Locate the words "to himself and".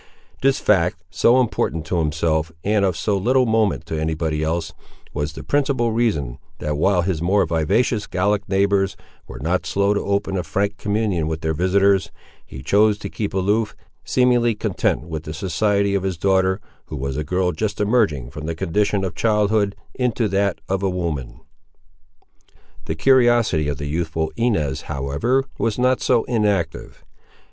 1.85-2.83